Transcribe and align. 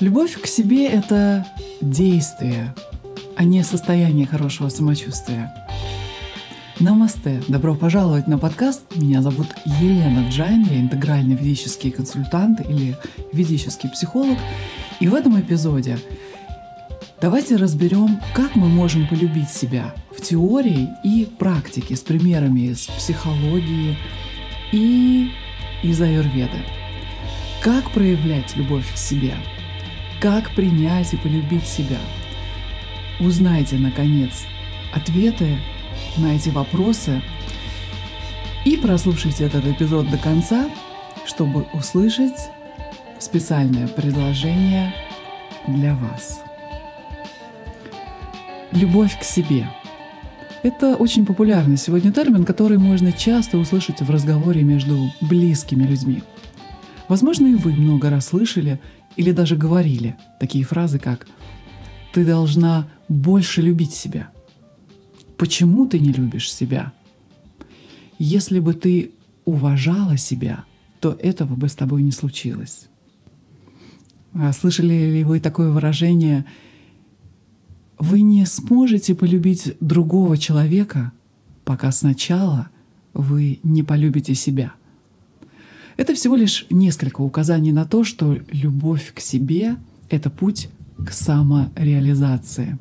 Любовь 0.00 0.40
к 0.40 0.46
себе— 0.46 0.86
это 0.88 1.46
действие, 1.80 2.74
а 3.36 3.44
не 3.44 3.62
состояние 3.62 4.26
хорошего 4.26 4.68
самочувствия. 4.68 5.54
Намасте! 6.80 7.40
Добро 7.46 7.76
пожаловать 7.76 8.26
на 8.26 8.36
подкаст. 8.36 8.82
Меня 8.96 9.22
зовут 9.22 9.46
Елена 9.64 10.28
Джайн, 10.28 10.64
я 10.64 10.80
интегральный 10.80 11.36
ведический 11.36 11.92
консультант 11.92 12.60
или 12.68 12.96
ведический 13.32 13.88
психолог. 13.88 14.36
И 14.98 15.06
в 15.06 15.14
этом 15.14 15.40
эпизоде 15.40 15.96
давайте 17.20 17.54
разберем, 17.54 18.20
как 18.34 18.56
мы 18.56 18.66
можем 18.66 19.06
полюбить 19.06 19.50
себя 19.50 19.94
в 20.10 20.20
теории 20.20 20.88
и 21.04 21.28
практике 21.38 21.94
с 21.94 22.00
примерами 22.00 22.72
из 22.72 22.86
психологии 22.86 23.96
и 24.72 25.30
из 25.84 26.00
аюрведы. 26.00 26.58
Как 27.62 27.92
проявлять 27.92 28.56
любовь 28.56 28.92
к 28.92 28.96
себе– 28.96 29.34
как 30.24 30.54
принять 30.54 31.12
и 31.12 31.18
полюбить 31.18 31.66
себя? 31.66 31.98
Узнайте, 33.20 33.76
наконец, 33.76 34.46
ответы 34.94 35.58
на 36.16 36.34
эти 36.34 36.48
вопросы 36.48 37.20
и 38.64 38.78
прослушайте 38.78 39.44
этот 39.44 39.66
эпизод 39.66 40.10
до 40.10 40.16
конца, 40.16 40.70
чтобы 41.26 41.66
услышать 41.74 42.48
специальное 43.18 43.86
предложение 43.86 44.94
для 45.68 45.94
вас. 45.94 46.40
Любовь 48.72 49.20
к 49.20 49.24
себе. 49.24 49.68
Это 50.62 50.96
очень 50.96 51.26
популярный 51.26 51.76
сегодня 51.76 52.10
термин, 52.10 52.46
который 52.46 52.78
можно 52.78 53.12
часто 53.12 53.58
услышать 53.58 54.00
в 54.00 54.08
разговоре 54.10 54.62
между 54.62 55.10
близкими 55.20 55.84
людьми. 55.84 56.22
Возможно, 57.08 57.46
и 57.46 57.56
вы 57.56 57.74
много 57.74 58.08
раз 58.08 58.28
слышали 58.28 58.80
или 59.16 59.32
даже 59.32 59.56
говорили 59.56 60.16
такие 60.40 60.64
фразы, 60.64 60.98
как 60.98 61.26
«ты 62.12 62.24
должна 62.24 62.88
больше 63.08 63.62
любить 63.62 63.92
себя». 63.92 64.30
Почему 65.36 65.86
ты 65.86 65.98
не 65.98 66.12
любишь 66.12 66.52
себя? 66.52 66.92
Если 68.18 68.60
бы 68.60 68.74
ты 68.74 69.10
уважала 69.44 70.16
себя, 70.16 70.64
то 71.00 71.18
этого 71.20 71.56
бы 71.56 71.68
с 71.68 71.74
тобой 71.74 72.02
не 72.02 72.12
случилось. 72.12 72.88
А 74.32 74.52
слышали 74.52 75.10
ли 75.10 75.24
вы 75.24 75.40
такое 75.40 75.70
выражение 75.70 76.44
«Вы 77.98 78.22
не 78.22 78.44
сможете 78.46 79.14
полюбить 79.14 79.76
другого 79.80 80.36
человека, 80.36 81.12
пока 81.64 81.92
сначала 81.92 82.68
вы 83.12 83.60
не 83.62 83.82
полюбите 83.82 84.34
себя». 84.34 84.74
Это 85.96 86.14
всего 86.14 86.34
лишь 86.34 86.66
несколько 86.70 87.20
указаний 87.20 87.72
на 87.72 87.84
то, 87.84 88.02
что 88.04 88.36
любовь 88.50 89.12
к 89.14 89.20
себе— 89.20 89.76
это 90.10 90.28
путь 90.28 90.68
к 91.04 91.12
самореализации. 91.12 92.78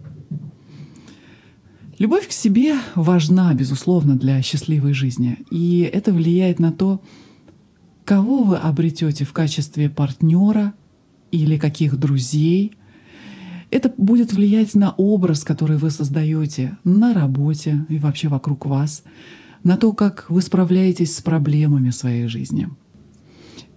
Любовь 1.99 2.27
к 2.27 2.31
себе 2.31 2.75
важна, 2.95 3.53
безусловно, 3.53 4.15
для 4.15 4.41
счастливой 4.41 4.93
жизни, 4.93 5.37
и 5.51 5.89
это 5.93 6.11
влияет 6.11 6.59
на 6.59 6.71
то, 6.71 7.01
кого 8.03 8.43
вы 8.43 8.57
обретете 8.57 9.25
в 9.25 9.31
качестве 9.31 9.89
партнера 9.89 10.73
или 11.31 11.57
каких 11.57 11.97
друзей. 11.97 12.73
Это 13.69 13.93
будет 13.95 14.33
влиять 14.33 14.73
на 14.73 14.91
образ, 14.91 15.43
который 15.43 15.77
вы 15.77 15.91
создаете 15.91 16.77
на 16.83 17.13
работе 17.13 17.85
и 17.89 17.99
вообще 17.99 18.27
вокруг 18.27 18.65
вас, 18.65 19.03
на 19.63 19.77
то, 19.77 19.93
как 19.93 20.25
вы 20.29 20.41
справляетесь 20.41 21.15
с 21.15 21.21
проблемами 21.21 21.91
своей 21.91 22.27
жизни— 22.27 22.69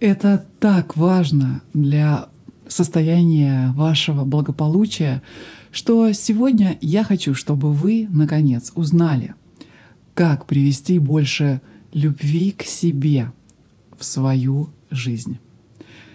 это 0.00 0.46
так 0.60 0.96
важно 0.96 1.62
для 1.72 2.28
состояния 2.68 3.72
вашего 3.76 4.24
благополучия, 4.24 5.22
что 5.70 6.12
сегодня 6.12 6.78
я 6.80 7.04
хочу, 7.04 7.34
чтобы 7.34 7.72
вы, 7.72 8.08
наконец, 8.10 8.72
узнали, 8.74 9.34
как 10.14 10.46
привести 10.46 10.98
больше 10.98 11.60
любви 11.92 12.50
к 12.52 12.62
себе 12.62 13.32
в 13.96 14.04
свою 14.04 14.70
жизнь. 14.90 15.38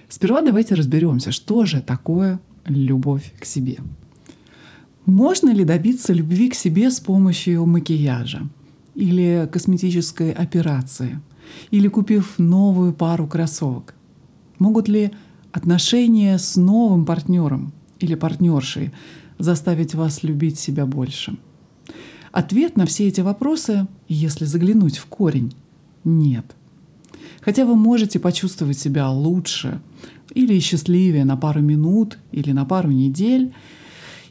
Сперва 0.10 0.42
давайте 0.42 0.76
разберемся, 0.76 1.32
что 1.32 1.66
же 1.66 1.82
такое 1.82 2.40
любовь 2.66 3.34
к 3.40 3.46
себе. 3.46 3.78
Можно 5.06 5.52
ли 5.52 5.64
добиться 5.64 6.14
любви 6.14 6.50
к 6.50 6.56
себе 6.56 6.92
с 6.92 7.00
помощью 7.00 7.66
макияжа 7.66 8.42
или 8.94 9.50
косметической 9.52 10.32
операции– 10.32 11.20
или 11.72 11.88
купив 11.88 12.40
новую 12.40 12.94
пару 12.94 13.28
кроссовок? 13.28 13.96
Могут 14.60 14.88
ли 14.88 15.12
отношения 15.52 16.38
с 16.38 16.56
новым 16.56 17.06
партнером 17.06 17.74
или 18.00 18.16
партнершей 18.16 18.92
заставить 19.40 19.96
вас 19.96 20.24
любить 20.24 20.60
себя 20.60 20.86
больше? 20.86 21.38
Ответ 22.32 22.78
на 22.78 22.86
все 22.86 23.08
эти 23.08 23.22
вопросы, 23.22 23.88
если 24.08 24.46
заглянуть 24.46 24.98
в 24.98 25.06
корень, 25.06 25.54
нет. 26.04 26.46
Хотя 27.42 27.66
вы 27.66 27.76
можете 27.76 28.20
почувствовать 28.20 28.78
себя 28.78 29.10
лучше 29.10 29.82
или 30.34 30.60
счастливее 30.60 31.26
на 31.26 31.36
пару 31.36 31.62
минут 31.62 32.18
или 32.32 32.52
на 32.52 32.66
пару 32.66 32.92
недель 32.92 33.54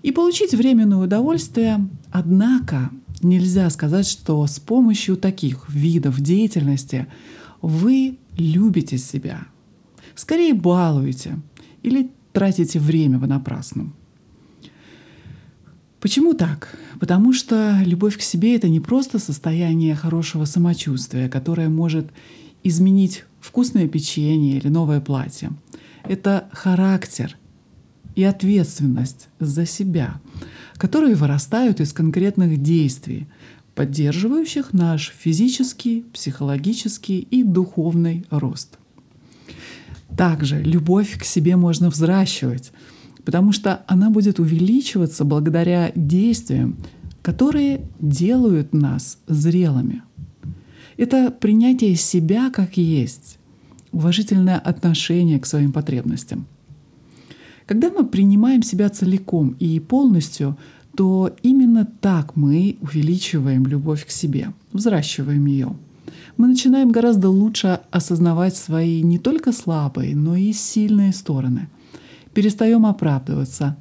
и 0.03 0.13
получить 0.13 0.55
временное 0.55 0.99
удовольствие, 0.99 1.87
однако 2.11 2.91
Нельзя 3.23 3.69
сказать, 3.71 4.07
что 4.07 4.47
с 4.47 4.59
помощью 4.59 5.17
таких 5.17 5.69
видов 5.69 6.21
деятельности 6.21 7.07
вы 7.61 8.19
любите 8.37 8.97
себя. 8.99 9.47
Скорее 10.15 10.55
балуете 10.55 11.39
или 11.83 12.11
тратите 12.33 12.79
время 12.79 13.19
понапрасну. 13.19 13.93
Почему 16.01 16.33
так? 16.33 16.79
Потому 16.99 17.35
что 17.35 17.79
любовь 17.85 18.17
к 18.17 18.23
себе— 18.23 18.57
это 18.57 18.69
не 18.69 18.81
просто 18.81 19.19
состояние 19.19 19.95
хорошего 19.95 20.47
самочувствия, 20.47 21.29
которое 21.29 21.69
может 21.69 22.11
изменить 22.63 23.25
вкусное 23.41 23.87
печенье 23.87 24.57
или 24.57 24.69
новое 24.69 25.01
платье. 25.01 25.51
Это 26.05 26.49
характер 26.53 27.37
и 28.15 28.25
ответственность 28.25 29.29
за 29.39 29.67
себя, 29.67 30.21
которые 30.81 31.15
вырастают 31.15 31.79
из 31.81 31.93
конкретных 31.93 32.63
действий, 32.63 33.27
поддерживающих 33.75 34.73
наш 34.73 35.13
физический, 35.15 36.07
психологический 36.15 37.19
и 37.19 37.45
духовный 37.45 38.25
рост. 38.31 38.79
Также 40.17 40.63
любовь 40.63 41.19
к 41.19 41.25
себе 41.25 41.57
можно 41.57 41.91
взращивать, 41.91 42.73
потому 43.27 43.53
что 43.53 43.85
она 43.89 44.09
будет 44.09 44.41
увеличиваться 44.41 45.27
благодаря 45.27 45.93
действиям, 45.95 46.79
которые 47.21 47.83
делают 48.01 48.73
нас 48.73 49.19
зрелыми. 49.27 50.03
Это 50.97 51.31
принятие 51.31 51.95
себя 51.95 52.49
как 52.49 52.79
есть, 52.79 53.39
уважительное 53.93 54.59
отношение 54.59 55.39
к 55.41 55.45
своим 55.45 55.73
потребностям— 55.73 56.47
когда 57.71 57.89
мы 57.89 58.05
принимаем 58.05 58.65
себя 58.65 58.89
целиком 58.91 59.55
и 59.61 59.79
полностью, 59.79 60.57
то 60.97 61.31
именно 61.41 61.87
так 62.01 62.35
мы 62.35 62.77
увеличиваем 62.81 63.65
любовь 63.65 64.05
к 64.05 64.11
себе, 64.11 64.53
взращиваем 64.73 65.47
ее. 65.47 65.77
Мы 66.37 66.49
начинаем 66.49 66.91
гораздо 66.91 67.29
лучше 67.31 67.79
осознавать 67.93 68.57
свои 68.57 69.03
не 69.03 69.21
только 69.21 69.53
слабые, 69.53 70.17
но 70.17 70.35
и 70.35 70.53
сильные 70.53 71.13
стороны. 71.13 71.69
Перестаем 72.35 72.87
оправдываться, 72.87 73.77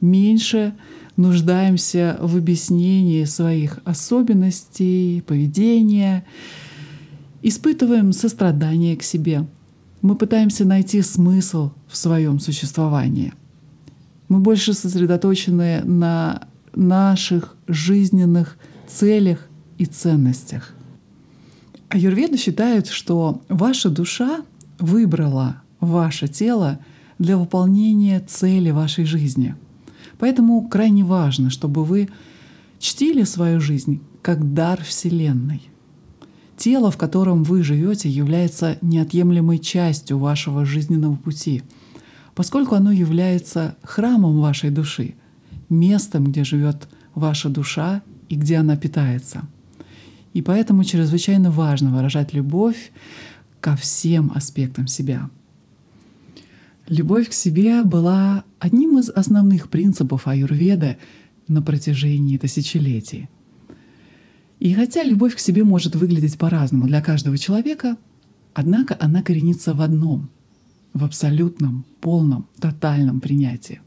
меньше 0.00 0.74
нуждаемся 1.16 2.18
в 2.20 2.36
объяснении 2.36 3.22
своих 3.22 3.78
особенностей, 3.84 5.22
поведения, 5.24 6.24
испытываем 7.42 8.12
сострадание 8.12 8.96
к 8.96 9.04
себе, 9.04 9.46
мы 10.02 10.14
пытаемся 10.14 10.64
найти 10.64 11.02
смысл 11.02 11.72
в 11.88 11.96
своем 11.96 12.38
существовании. 12.38 13.32
Мы 14.28 14.40
больше 14.40 14.74
сосредоточены 14.74 15.82
на 15.84 16.42
наших 16.74 17.56
жизненных 17.66 18.56
целях 18.86 19.48
и 19.78 19.86
ценностях. 19.86 20.74
Аюрведа 21.88 22.36
считает, 22.36 22.88
что 22.88 23.40
ваша 23.48 23.88
душа 23.88 24.42
выбрала 24.78 25.62
ваше 25.80 26.28
тело 26.28 26.78
для 27.18 27.36
выполнения 27.36 28.20
цели 28.20 28.70
вашей 28.70 29.04
жизни. 29.04 29.56
Поэтому 30.18 30.68
крайне 30.68 31.04
важно, 31.04 31.50
чтобы 31.50 31.84
вы 31.84 32.08
чтили 32.78 33.22
свою 33.24 33.60
жизнь 33.60 34.00
как 34.22 34.52
дар 34.52 34.82
Вселенной— 34.84 35.62
Тело, 36.58 36.90
в 36.90 36.96
котором 36.96 37.44
вы 37.44 37.62
живете, 37.62 38.08
является 38.08 38.78
неотъемлемой 38.82 39.60
частью 39.60 40.18
вашего 40.18 40.64
жизненного 40.64 41.14
пути, 41.14 41.62
поскольку 42.34 42.74
оно 42.74 42.90
является 42.90 43.76
храмом 43.84 44.40
вашей 44.40 44.70
души, 44.70 45.14
местом, 45.68 46.24
где 46.24 46.42
живет 46.42 46.88
ваша 47.14 47.48
душа 47.48 48.02
и 48.28 48.34
где 48.34 48.56
она 48.56 48.76
питается. 48.76 49.42
И 50.34 50.42
поэтому 50.42 50.82
чрезвычайно 50.82 51.52
важно 51.52 51.94
выражать 51.94 52.34
любовь 52.34 52.90
ко 53.60 53.76
всем 53.76 54.32
аспектам 54.34 54.88
себя. 54.88 55.30
Любовь 56.88 57.28
к 57.28 57.34
себе 57.34 57.84
была 57.84 58.42
одним 58.58 58.98
из 58.98 59.10
основных 59.10 59.68
принципов 59.68 60.26
аюрведы 60.26 60.98
на 61.46 61.62
протяжении 61.62 62.36
тысячелетий. 62.36 63.28
И 64.60 64.72
хотя 64.74 65.02
любовь 65.02 65.36
к 65.36 65.38
себе 65.38 65.64
может 65.64 65.94
выглядеть 65.94 66.38
по-разному 66.38 66.86
для 66.86 67.00
каждого 67.00 67.38
человека, 67.38 67.96
однако 68.54 68.96
она 68.98 69.22
коренится 69.22 69.74
в 69.74 69.80
одном— 69.80 70.28
в 70.94 71.04
абсолютном, 71.04 71.84
полном, 72.00 72.46
тотальном 72.58 73.20
принятии. 73.20 73.80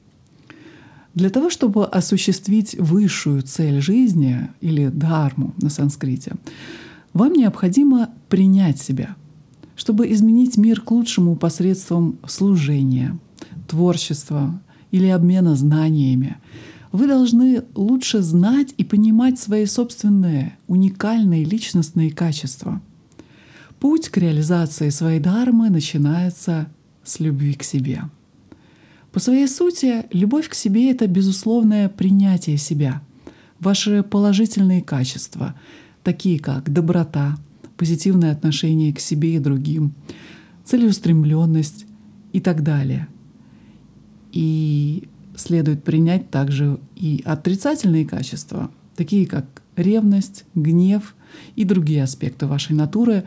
Для 1.14 1.30
того, 1.30 1.50
чтобы 1.50 1.86
осуществить 1.86 2.76
высшую 2.80 3.42
цель 3.42 3.82
жизни 3.82 4.50
или 4.62 4.88
дharму 4.88 5.54
на 5.62 5.70
санскрите, 5.70 6.36
вам 7.14 7.34
необходимо 7.34 8.10
принять 8.30 8.80
себя— 8.80 9.16
чтобы 9.82 10.12
изменить 10.12 10.58
мир 10.58 10.80
к 10.80 10.92
лучшему 10.92 11.36
посредством 11.36 12.20
служения, 12.28 13.18
творчества 13.68 14.62
или 14.92 15.08
обмена 15.08 15.56
знаниями. 15.56 16.38
Вы 16.92 17.08
должны 17.08 17.64
лучше 17.74 18.22
знать 18.22 18.74
и 18.78 18.84
понимать 18.84 19.40
свои 19.40 19.66
собственные 19.66 20.58
уникальные 20.68 21.46
личностные 21.46 22.12
качества. 22.12 22.82
Путь 23.80 24.10
к 24.10 24.18
реализации 24.18 24.90
своей 24.90 25.20
дармы 25.20 25.70
начинается 25.70 26.68
с 27.04 27.20
любви 27.20 27.54
к 27.54 27.64
себе. 27.64 28.04
По 29.12 29.20
своей 29.20 29.48
сути, 29.48 30.06
любовь 30.12 30.50
к 30.50 30.54
себе— 30.54 30.92
это 30.92 31.08
безусловное 31.08 31.90
принятие 31.90 32.58
себя, 32.58 33.02
ваши 33.60 34.04
положительные 34.04 34.82
качества, 34.82 35.56
такие 36.04 36.40
как 36.40 36.72
доброта, 36.72 37.38
позитивное 37.78 38.32
отношение 38.32 38.94
к 38.94 39.00
себе 39.00 39.36
и 39.36 39.40
другим, 39.40 39.94
целеустремленность 40.66 41.86
и 42.34 42.40
так 42.40 42.64
далее. 42.64 43.08
И 44.32 45.10
следует 45.42 45.84
принять 45.84 46.30
также 46.30 46.80
и 46.96 47.22
отрицательные 47.26 48.06
качества, 48.06 48.70
такие 48.96 49.26
как 49.26 49.46
ревность, 49.76 50.46
гнев 50.56 51.16
и 51.56 51.64
другие 51.64 52.04
аспекты 52.04 52.46
вашей 52.46 52.76
натуры, 52.76 53.24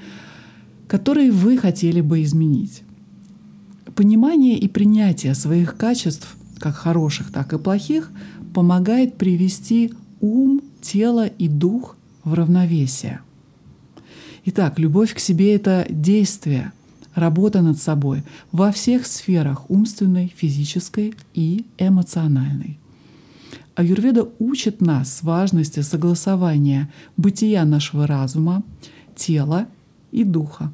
которые 0.88 1.30
вы 1.30 1.58
хотели 1.58 2.00
бы 2.00 2.22
изменить. 2.22 2.82
Понимание 3.94 4.58
и 4.58 4.68
принятие 4.68 5.34
своих 5.34 5.76
качеств, 5.76 6.36
как 6.58 6.74
хороших, 6.74 7.32
так 7.32 7.52
и 7.52 7.58
плохих, 7.58 8.10
помогает 8.54 9.16
привести 9.16 9.92
ум, 10.20 10.62
тело 10.80 11.26
и 11.26 11.48
дух 11.48 11.96
в 12.24 12.34
равновесие– 12.34 13.20
Итак, 14.46 14.78
любовь 14.78 15.14
к 15.14 15.18
себе— 15.18 15.54
это 15.56 15.86
действие, 15.88 16.72
работа 17.14 17.62
над 17.62 17.78
собой 17.78 18.22
во 18.52 18.72
всех 18.72 19.06
сферах 19.06 19.70
умственной, 19.70 20.32
физической 20.36 21.14
и 21.32 21.66
эмоциональной. 21.78 22.78
Аюрведа 23.74 24.28
учит 24.38 24.80
нас 24.80 25.22
важности 25.22 25.80
согласования 25.80 26.92
бытия 27.16 27.64
нашего 27.64 28.06
разума, 28.06 28.62
тела 29.16 29.66
и 30.12 30.22
духа. 30.24 30.72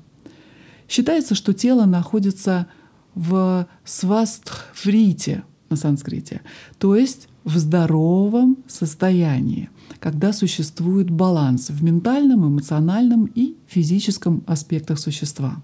Считается, 0.89 1.35
что 1.35 1.53
тело 1.53 1.87
находится 1.87 2.67
в 3.15 3.67
свастхврите 3.85 5.45
на 5.71 5.77
санскрите, 5.77 6.43
то 6.79 6.97
есть 6.97 7.29
в 7.45 7.57
здоровом 7.57 8.59
состоянии, 8.67 9.71
когда 9.99 10.33
существует 10.33 11.11
баланс 11.11 11.71
в 11.71 11.83
ментальном, 11.83 12.47
эмоциональном 12.47 13.31
и 13.35 13.57
физическом 13.67 14.43
аспектах 14.47 14.99
существа. 14.99 15.63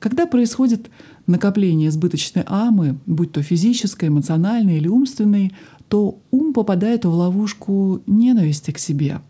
Когда 0.00 0.26
происходит 0.26 0.90
накопление 1.26 1.90
избыточной 1.90 2.42
амы, 2.46 2.98
будь 3.06 3.32
то 3.32 3.42
физической, 3.42 4.08
эмоциональной 4.08 4.78
или 4.78 4.88
умственной, 4.88 5.52
то 5.88 6.18
ум 6.30 6.54
попадает 6.54 7.04
в 7.04 7.10
ловушку 7.10 8.00
ненависти 8.06 8.70
к 8.70 8.78
себе, 8.78 9.20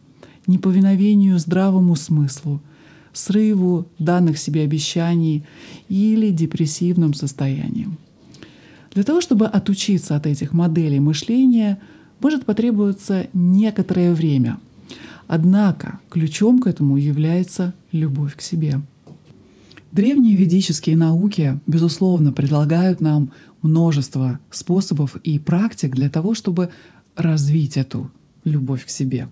неповиновению 0.47 1.39
здравому 1.41 1.97
смыслу, 1.97 2.63
срыву 3.13 3.89
данных 3.99 4.39
себе 4.39 4.63
обещаний 4.63 5.45
или 5.89 6.31
депрессивным 6.31 7.15
состоянием. 7.15 7.99
Для 8.95 9.03
того, 9.03 9.21
чтобы 9.21 9.47
отучиться 9.47 10.15
от 10.15 10.27
этих 10.27 10.53
моделей 10.53 11.01
мышления, 11.01 11.81
может 12.21 12.45
потребоваться 12.45 13.27
некоторое 13.33 14.15
время. 14.15 14.59
Однако 15.27 15.99
ключом 16.11 16.61
к 16.61 16.69
этому 16.69 16.97
является 16.97 17.75
любовь 17.91 18.37
к 18.37 18.41
себе. 18.41 18.81
Древние 19.93 20.37
ведические 20.37 20.97
науки, 20.97 21.61
безусловно, 21.67 22.33
предлагают 22.33 23.01
нам 23.01 23.33
множество 23.63 24.39
способов 24.51 25.17
и 25.17 25.39
практик 25.39 25.95
для 25.95 26.09
того, 26.09 26.35
чтобы 26.35 26.71
развить 27.17 27.77
эту 27.77 28.11
любовь 28.45 28.87
к 28.87 28.89
себе. 28.89 29.29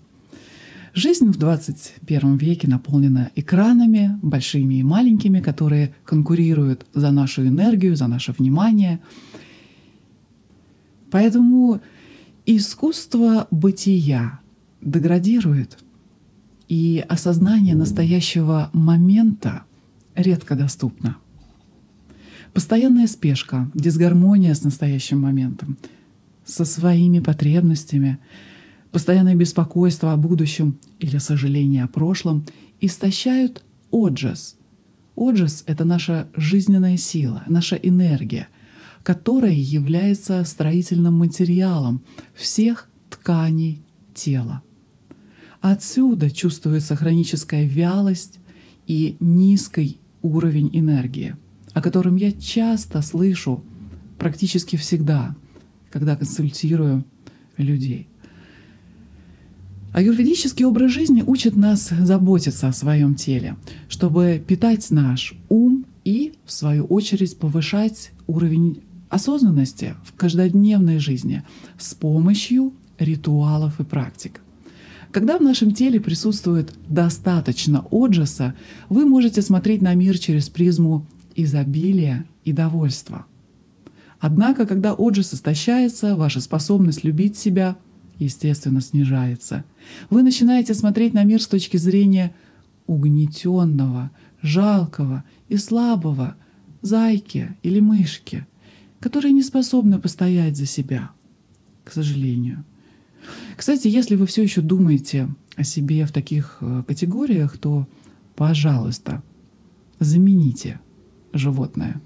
Жизнь 0.93 1.31
в 1.31 1.37
21 1.37 2.37
веке 2.37 2.67
наполнена 2.67 3.31
экранами, 3.35 4.19
большими 4.21 4.75
и 4.75 4.83
маленькими, 4.83 5.39
которые 5.39 5.93
конкурируют 6.03 6.85
за 6.93 7.11
нашу 7.11 7.47
энергию, 7.47 7.95
за 7.95 8.07
наше 8.07 8.33
внимание— 8.37 8.99
Поэтому 11.11 11.81
искусство 12.45 13.47
бытия 13.51 14.39
деградирует, 14.81 15.77
и 16.67 17.03
осознание 17.09 17.75
настоящего 17.75 18.69
момента 18.73 19.63
редко 20.21 20.55
доступно. 20.55 21.17
Постоянная 22.53 23.07
спешка, 23.07 23.69
дисгармония 23.73 24.53
с 24.53 24.63
настоящим 24.63 25.21
моментом, 25.21 25.77
со 26.45 26.65
своими 26.65 27.19
потребностями, 27.19 28.17
постоянное 28.91 29.35
беспокойство 29.35 30.13
о 30.13 30.17
будущем 30.17 30.79
или 30.99 31.17
сожаление 31.17 31.83
о 31.83 31.87
прошлом 31.87 32.45
истощают 32.81 33.63
оджас. 33.91 34.55
Оджас— 35.15 35.63
это 35.67 35.85
наша 35.85 36.27
жизненная 36.35 36.97
сила, 36.97 37.43
наша 37.47 37.75
энергия— 37.75 38.47
которая 39.03 39.53
является 39.53 40.43
строительным 40.43 41.15
материалом 41.15 42.03
всех 42.33 42.89
тканей 43.09 43.81
тела. 44.13 44.61
Отсюда 45.61 46.29
чувствуется 46.29 46.95
хроническая 46.95 47.65
вялость 47.65 48.39
и 48.87 49.17
низкий 49.19 49.98
уровень 50.21 50.69
энергии, 50.73 51.35
о 51.73 51.81
котором 51.81 52.15
я 52.15 52.31
часто 52.31 53.01
слышу 53.01 53.63
практически 54.17 54.75
всегда, 54.75 55.35
когда 55.91 56.15
консультирую 56.15 57.05
людей. 57.57 58.07
Аюрведический 59.91 60.65
образ 60.65 60.91
жизни 60.91 61.23
учит 61.25 61.55
нас 61.55 61.89
заботиться 61.89 62.67
о 62.67 62.73
своем 62.73 63.15
теле, 63.15 63.55
чтобы 63.87 64.43
питать 64.45 64.91
наш 64.91 65.33
ум 65.49 65.85
и, 66.05 66.33
в 66.45 66.51
свою 66.51 66.85
очередь, 66.85 67.37
повышать 67.37 68.11
уровень 68.27 68.83
осознанности 69.09 69.95
в 70.05 70.13
каждодневной 70.13 70.99
жизни 70.99 71.43
с 71.79 71.95
помощью 71.95 72.73
ритуалов 72.99 73.79
и 73.79 73.83
практик. 73.83 74.41
Когда 75.11 75.37
в 75.37 75.41
нашем 75.41 75.71
теле 75.71 75.99
присутствует 75.99 76.73
достаточно 76.87 77.85
отжаса, 77.89 78.53
вы 78.89 79.05
можете 79.05 79.41
смотреть 79.41 79.81
на 79.81 79.95
мир 79.95 80.17
через 80.17 80.49
призму 80.49 81.05
изобилия 81.35 82.25
и 82.45 82.53
довольства. 82.53 83.25
Однако, 84.19 84.65
когда 84.65 84.93
отжас 84.93 85.33
истощается, 85.33 86.15
ваша 86.15 86.41
способность 86.41 87.03
любить 87.03 87.37
себя, 87.37 87.77
естественно, 88.19 88.81
снижается. 88.81 89.63
Вы 90.09 90.23
начинаете 90.23 90.73
смотреть 90.73 91.13
на 91.13 91.23
мир 91.23 91.41
с 91.41 91.47
точки 91.47 91.77
зрения 91.77 92.33
угнетенного, 92.85 94.11
жалкого 94.41 95.23
и 95.47 95.57
слабого 95.57 96.35
зайки 96.81 97.55
или 97.63 97.79
мышки– 97.79 98.45
которые 98.99 99.31
не 99.31 99.43
способны 99.43 99.99
постоять 99.99 100.57
за 100.57 100.65
себя, 100.65 101.11
к 101.83 101.91
сожалению. 101.91 102.63
Кстати, 103.55 103.87
если 103.87 104.15
вы 104.15 104.25
все 104.25 104.43
еще 104.43 104.61
думаете 104.61 105.29
о 105.55 105.63
себе 105.63 106.05
в 106.05 106.11
таких 106.11 106.57
э, 106.61 106.83
категориях, 106.87 107.57
то, 107.57 107.87
пожалуйста, 108.35 109.21
замените 109.99 110.79
животное. 111.33 112.01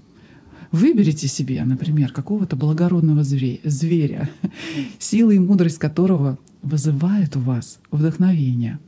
Выберите 0.72 1.28
себе, 1.28 1.62
например, 1.64 2.12
какого-то 2.12 2.56
благородного 2.56 3.22
зверя, 3.22 4.28
сила 4.98 5.30
и 5.30 5.38
мудрость 5.38 5.78
которого 5.78 6.38
вызывает 6.62 7.36
у 7.36 7.40
вас 7.40 7.78
вдохновение. 7.90 8.80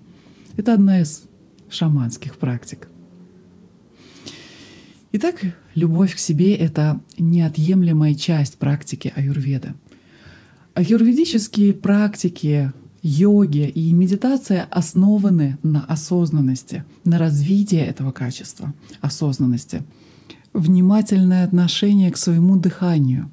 Это 0.56 0.74
одна 0.74 1.00
из 1.00 1.24
шаманских 1.68 2.36
практик. 2.36 2.88
Итак, 5.12 5.40
любовь 5.74 6.14
к 6.14 6.18
себе— 6.18 6.54
это 6.56 7.00
неотъемлемая 7.18 8.14
часть 8.14 8.58
практики 8.58 9.12
аюрведа. 9.14 9.74
Аюрведические 10.76 11.72
практики 11.72 12.70
йоги 13.00 13.66
и 13.66 13.94
медитация 13.94 14.68
основаны 14.70 15.56
на 15.62 15.82
осознанности, 15.86 16.84
на 17.02 17.16
развитии 17.16 17.78
этого 17.78 18.12
качества 18.12 18.74
осознанности. 19.00 19.84
внимательное 20.52 21.44
отношение 21.44 22.10
к 22.10 22.18
своему 22.18 22.56
дыханию, 22.56 23.30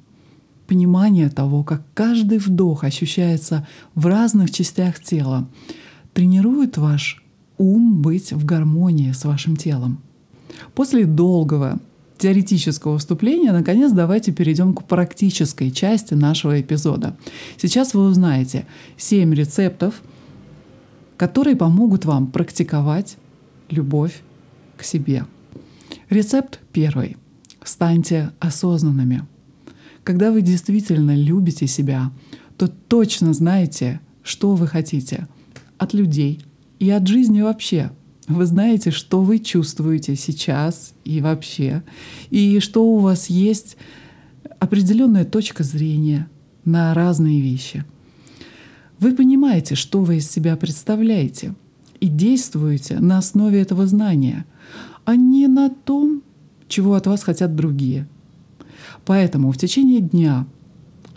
понимание 0.66 1.28
того, 1.28 1.64
как 1.64 1.82
каждый 1.92 2.38
вдох 2.38 2.82
ощущается 2.82 3.68
в 3.94 4.06
разных 4.06 4.50
частях 4.50 4.98
тела, 4.98 5.46
тренирует 6.14 6.78
ваш 6.78 7.22
ум 7.58 8.00
быть 8.00 8.32
в 8.32 8.46
гармонии 8.46 9.12
с 9.12 9.22
вашим 9.26 9.56
телом. 9.56 10.00
После 10.74 11.04
долгого 11.04 11.78
теоретического 12.18 12.98
вступления, 12.98 13.52
наконец 13.52 13.92
давайте 13.92 14.32
перейдем 14.32 14.74
к 14.74 14.84
практической 14.84 15.70
части 15.70 16.14
нашего 16.14 16.60
эпизода. 16.60 17.16
Сейчас 17.56 17.94
вы 17.94 18.06
узнаете 18.06 18.66
7 18.96 19.34
рецептов, 19.34 20.02
которые 21.16 21.56
помогут 21.56 22.04
вам 22.04 22.28
практиковать 22.28 23.16
любовь 23.70 24.22
к 24.76 24.84
себе. 24.84 25.26
Рецепт 26.10 26.60
первый. 26.72 27.16
Станьте 27.62 28.32
осознанными. 28.40 29.26
Когда 30.02 30.30
вы 30.30 30.42
действительно 30.42 31.16
любите 31.16 31.66
себя, 31.66 32.12
то 32.58 32.68
точно 32.68 33.32
знаете, 33.32 34.00
что 34.22 34.54
вы 34.54 34.66
хотите 34.66 35.26
от 35.78 35.94
людей 35.94 36.42
и 36.78 36.90
от 36.90 37.06
жизни 37.06 37.40
вообще. 37.40 37.90
Вы 38.26 38.46
знаете, 38.46 38.90
что 38.90 39.20
вы 39.20 39.38
чувствуете 39.38 40.16
сейчас 40.16 40.94
и 41.04 41.20
вообще, 41.20 41.82
и 42.30 42.58
что 42.60 42.84
у 42.86 42.98
вас 42.98 43.28
есть 43.28 43.76
определенная 44.58 45.24
точка 45.24 45.62
зрения 45.62 46.28
на 46.64 46.94
разные 46.94 47.40
вещи. 47.40 47.84
Вы 48.98 49.14
понимаете, 49.14 49.74
что 49.74 50.00
вы 50.00 50.16
из 50.16 50.30
себя 50.30 50.56
представляете, 50.56 51.54
и 52.00 52.08
действуете 52.08 52.98
на 53.00 53.18
основе 53.18 53.60
этого 53.60 53.86
знания, 53.86 54.44
а 55.04 55.16
не 55.16 55.46
на 55.46 55.70
том, 55.70 56.22
чего 56.68 56.94
от 56.94 57.06
вас 57.06 57.22
хотят 57.22 57.54
другие. 57.54 58.06
Поэтому 59.04 59.52
в 59.52 59.56
течение 59.56 60.00
дня 60.00 60.46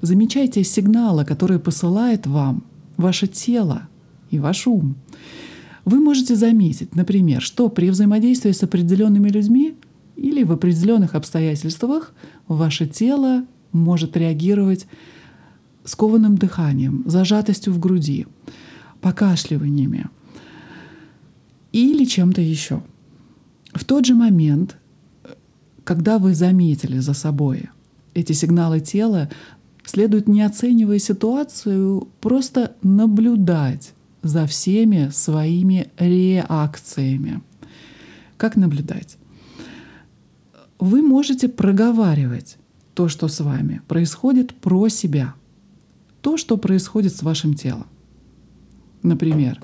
замечайте 0.02 0.64
сигналы, 0.64 1.26
которые 1.26 1.60
посылает 1.60 2.28
вам 2.28 2.64
ваше 2.96 3.28
тело 3.28 3.90
и 4.30 4.40
ваш 4.40 4.68
ум. 4.68 4.96
Вы 5.88 6.02
можете 6.02 6.36
заметить, 6.36 6.98
например, 6.98 7.42
что 7.42 7.70
при 7.70 7.90
взаимодействии 7.90 8.52
с 8.52 8.62
определенными 8.62 9.30
людьми 9.30 9.76
или 10.18 10.44
в 10.44 10.52
определенных 10.52 11.16
обстоятельствах 11.16 12.14
ваше 12.50 12.88
тело 12.88 13.46
может 13.72 14.18
реагировать 14.18 14.86
скованным 15.86 16.38
дыханием, 16.38 17.04
зажатостью 17.06 17.72
в 17.72 17.80
груди, 17.80 18.28
покашливаниями 19.00 20.08
или 21.72 22.04
чем-то 22.04 22.42
еще. 22.42 22.84
В 23.74 23.86
тот 23.86 24.06
же 24.06 24.14
момент 24.14 24.76
когда 25.86 26.20
вы 26.20 26.36
заметили 26.36 27.00
за 27.00 27.14
собой 27.14 27.70
эти 28.14 28.34
сигналы 28.34 28.82
тела, 28.82 29.30
следует, 29.86 30.28
не 30.28 30.42
оценивая 30.42 31.00
ситуацию, 31.00 32.10
просто 32.20 32.76
наблюдать 32.84 33.94
за 34.22 34.46
всеми 34.46 35.10
своими 35.12 35.90
реакциями. 35.98 37.42
Как 38.38 38.56
наблюдать? 38.56 39.18
Вы 40.80 41.02
можете 41.02 41.48
проговаривать 41.48 42.58
то, 42.94 43.08
что 43.08 43.28
с 43.28 43.40
вами 43.40 43.82
происходит 43.88 44.54
про 44.54 44.90
себя, 44.90 45.34
то, 46.22 46.38
что 46.38 46.58
происходит 46.58 47.16
с 47.16 47.24
вашим 47.24 47.54
телом. 47.54 47.88
Например, 49.04 49.60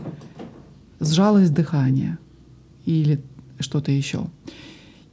сжалось 0.99 1.49
дыхание 1.49 2.17
или 2.85 3.21
что-то 3.59 3.91
еще. 3.91 4.27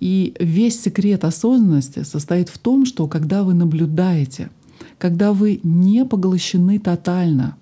И 0.00 0.34
весь 0.40 0.80
секрет 0.80 1.24
осознанности 1.24 2.02
состоит 2.02 2.48
в 2.48 2.58
том, 2.58 2.86
что 2.86 3.06
когда 3.06 3.42
вы 3.42 3.52
наблюдаете, 3.52 4.50
когда 4.98 5.32
вы 5.32 5.60
не 5.62 6.06
поглощены 6.06 6.78
тотально 6.78 7.56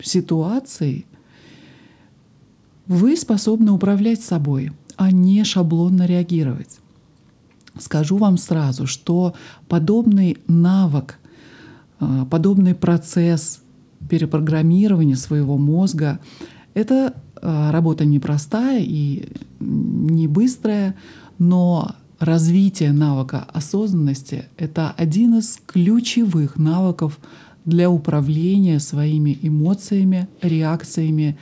ситуацией, 0.00 1.06
вы 2.90 3.16
способны 3.16 3.70
управлять 3.70 4.20
собой, 4.20 4.72
а 4.96 5.12
не 5.12 5.44
шаблонно 5.44 6.06
реагировать. 6.06 6.80
Скажу 7.78 8.16
вам 8.16 8.36
сразу, 8.36 8.88
что 8.88 9.34
подобный 9.68 10.38
навык, 10.48 11.20
а, 12.00 12.24
подобный 12.24 12.74
процесс 12.74 13.62
перепрограммирования 14.08 15.14
своего 15.14 15.56
мозга— 15.56 16.18
это 16.74 17.14
а, 17.40 17.70
работа 17.70 18.04
непростая 18.04 18.82
и 18.82 19.28
не 19.60 20.26
быстрая, 20.26 20.96
но 21.38 21.94
развитие 22.18 22.92
навыка 22.92 23.46
осознанности— 23.52 24.46
это 24.56 24.90
один 24.96 25.38
из 25.38 25.60
ключевых 25.64 26.56
навыков 26.56 27.20
для 27.64 27.88
управления 27.88 28.80
своими 28.80 29.38
эмоциями, 29.42 30.28
реакциями 30.42 31.38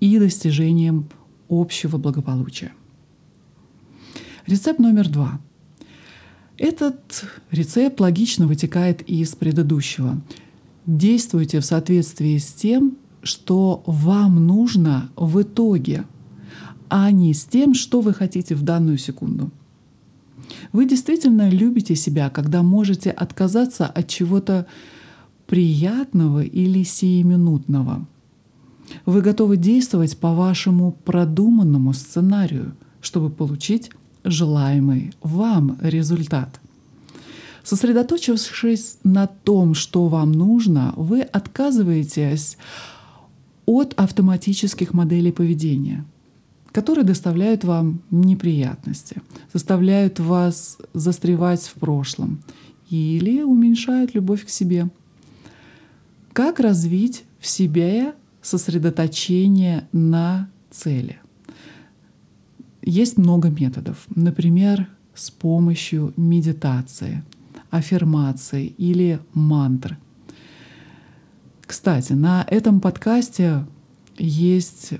и 0.00 0.18
достижением 0.18 1.08
общего 1.48 1.96
благополучия. 1.98 2.72
Рецепт 4.46 4.78
номер 4.78 5.08
два. 5.08 5.40
Этот 6.58 7.24
рецепт 7.50 7.98
логично 8.00 8.46
вытекает 8.46 9.02
из 9.02 9.34
предыдущего. 9.34 10.20
Действуйте 10.86 11.60
в 11.60 11.64
соответствии 11.64 12.38
с 12.38 12.52
тем, 12.52 12.98
что 13.22 13.82
вам 13.86 14.46
нужно 14.46 15.10
в 15.16 15.40
итоге— 15.40 16.04
а 16.88 17.10
не 17.10 17.34
с 17.34 17.44
тем, 17.44 17.74
что 17.74 18.00
вы 18.00 18.14
хотите 18.14 18.54
в 18.54 18.62
данную 18.62 18.98
секунду. 18.98 19.50
Вы 20.72 20.86
действительно 20.86 21.48
любите 21.50 21.96
себя, 21.96 22.30
когда 22.30 22.62
можете 22.62 23.10
отказаться 23.10 23.86
от 23.86 24.06
чего-то 24.06 24.66
приятного 25.46 26.44
или 26.44 26.84
сиюминутного. 26.84 28.06
Вы 29.06 29.20
готовы 29.22 29.56
действовать 29.56 30.18
по 30.18 30.34
вашему 30.34 30.92
продуманному 30.92 31.92
сценарию, 31.92 32.74
чтобы 33.00 33.30
получить 33.30 33.90
желаемый 34.24 35.12
вам 35.22 35.78
результат. 35.80 36.60
Сосредоточившись 37.62 38.98
на 39.04 39.26
том, 39.26 39.74
что 39.74 40.08
вам 40.08 40.32
нужно, 40.32 40.92
вы 40.96 41.22
отказываетесь 41.22 42.58
от 43.66 43.94
автоматических 43.94 44.92
моделей 44.92 45.32
поведения– 45.32 46.04
которые 46.74 47.04
доставляют 47.04 47.62
вам 47.62 48.00
неприятности, 48.10 49.22
заставляют 49.52 50.18
вас 50.18 50.76
застревать 50.92 51.62
в 51.62 51.74
прошлом 51.74 52.40
или 52.90 53.42
уменьшают 53.42 54.16
любовь 54.16 54.44
к 54.44 54.48
себе. 54.48 54.88
Как 56.32 56.58
развить 56.58 57.22
в 57.38 57.46
себе 57.46 58.14
сосредоточение 58.44 59.88
на 59.92 60.48
цели? 60.70 61.18
Есть 62.82 63.16
много 63.16 63.48
методов. 63.48 64.04
Например, 64.14 64.88
с 65.14 65.30
помощью 65.30 66.12
медитации, 66.16 67.24
аффирмации 67.70 68.66
или 68.66 69.18
мантр. 69.32 69.98
Кстати, 71.62 72.12
на 72.12 72.46
этом 72.48 72.80
подкасте 72.80 73.64
есть 74.18 74.92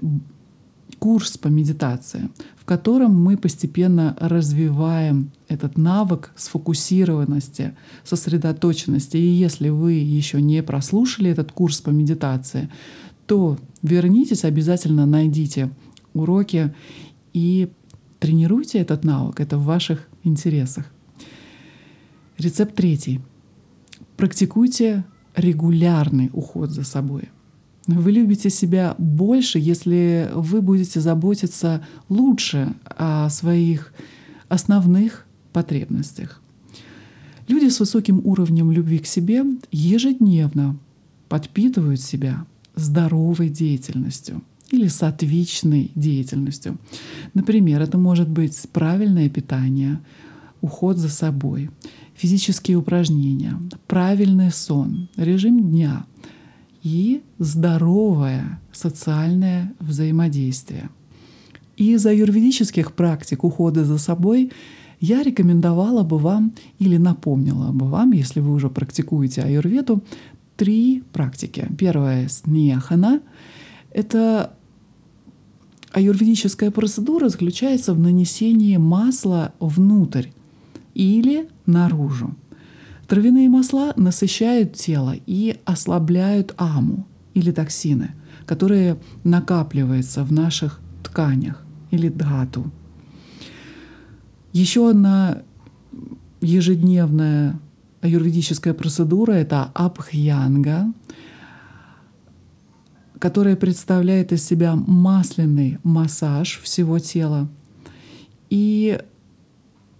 курс 0.99 1.37
по 1.37 1.49
медитации, 1.49 2.31
в 2.57 2.65
котором 2.65 3.15
мы 3.23 3.37
постепенно 3.37 4.17
развиваем 4.19 5.33
этот 5.49 5.77
навык 5.77 6.33
сфокусированности, 6.35 7.77
сосредоточенности. 8.05 9.19
И 9.19 9.27
если 9.27 9.69
вы 9.69 9.93
еще 9.93 10.41
не 10.41 10.63
прослушали 10.63 11.31
этот 11.31 11.53
курс 11.53 11.83
по 11.83 11.91
медитации, 11.91 12.71
то 13.27 13.59
вернитесь, 13.83 14.45
обязательно 14.45 15.07
найдите 15.07 15.71
уроки 16.13 16.75
и 17.33 17.71
тренируйте 18.19 18.79
этот 18.79 19.05
навык. 19.05 19.41
Это 19.41 19.59
в 19.59 19.65
ваших 19.65 20.09
интересах. 20.23 20.87
Рецепт 22.39 22.75
третий. 22.75 23.21
Практикуйте 24.17 25.05
регулярный 25.37 26.31
уход 26.33 26.71
за 26.71 26.85
собой. 26.85 27.29
Вы 27.87 28.13
любите 28.13 28.49
себя 28.49 28.95
больше, 28.99 29.59
если 29.59 30.31
вы 30.35 30.63
будете 30.63 31.01
заботиться 31.01 31.85
лучше 32.09 32.75
о 32.85 33.29
своих 33.29 33.93
основных 34.49 35.27
потребностях. 35.53 36.41
Люди 37.47 37.69
с 37.69 37.79
высоким 37.79 38.23
уровнем 38.25 38.73
любви 38.73 38.99
к 39.01 39.07
себе 39.07 39.45
ежедневно 39.71 40.79
подпитывают 41.29 42.01
себя 42.01 42.47
здоровой 42.77 43.49
деятельностью 43.49 44.43
или 44.71 44.89
сатвичной 44.89 45.91
деятельностью. 45.95 46.79
Например, 47.35 47.81
это 47.83 47.99
может 47.99 48.29
быть 48.29 48.59
правильное 48.73 49.29
питание, 49.29 50.01
уход 50.61 50.97
за 50.97 51.09
собой, 51.09 51.71
физические 52.15 52.79
упражнения, 52.79 53.61
правильный 53.87 54.51
сон, 54.51 55.09
режим 55.17 55.71
дня— 55.71 56.07
и 56.85 57.23
здоровое 57.39 58.61
социальное 58.71 59.75
взаимодействие. 59.81 60.91
Из 61.77 62.07
аюрведических 62.07 62.93
практик 62.93 63.43
ухода 63.43 63.85
за 63.85 63.99
собой 63.99 64.53
я 65.01 65.23
рекомендовала 65.23 66.03
бы 66.05 66.19
вам 66.19 66.53
или 66.79 66.99
напомнила 66.99 67.73
бы 67.73 67.89
вам, 67.89 68.13
если 68.13 68.41
вы 68.41 68.53
уже 68.53 68.69
практикуете 68.69 69.43
аюрведу, 69.43 70.05
три 70.57 71.03
практики. 71.13 71.69
Первая— 71.79 72.29
снехана. 72.29 73.21
Это 73.91 74.55
аюрведическая 75.93 76.71
процедура 76.71 77.29
заключается 77.29 77.95
в 77.95 77.99
нанесении 77.99 78.77
масла 78.77 79.53
внутрь 79.61 80.29
или 80.95 81.49
наружу. 81.67 82.35
Травяные 83.07 83.49
масла 83.49 83.93
насыщают 83.97 84.75
тело 84.75 85.15
и 85.27 85.57
ослабляют 85.65 86.55
аму 86.57 87.07
или 87.35 87.51
токсины, 87.51 88.13
которые 88.47 88.97
накапливаются 89.25 90.25
в 90.25 90.33
наших 90.33 90.81
тканях 91.03 91.65
или 91.91 92.09
дату. 92.09 92.71
Еще 94.53 94.89
одна 94.89 95.43
ежедневная 96.41 97.59
аюрведическая 98.05 98.75
процедура— 98.75 99.33
это 99.33 99.71
абхьянга, 99.73 100.93
которая 103.19 103.57
представляет 103.57 104.31
из 104.31 104.45
себя 104.45 104.75
масляный 104.75 105.79
массаж 105.83 106.61
всего 106.63 106.99
тела. 106.99 107.49
И 108.51 109.01